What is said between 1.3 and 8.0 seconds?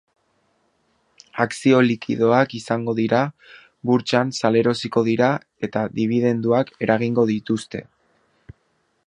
Akzio likidoak izango dira, burtsan salerosiko dira eta dibidenduak eragingo dituzte.